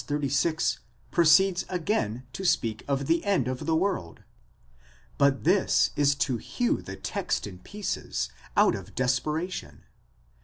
[0.03, 0.79] 36
[1.11, 4.23] proceeds again to speak of the end of the world.1®
[5.19, 9.83] But this is to hew the text in pieces, out of desperation.